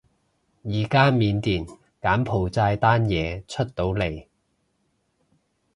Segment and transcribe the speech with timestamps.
[0.63, 1.63] 而家緬甸
[2.01, 4.25] 柬埔寨單嘢出到嚟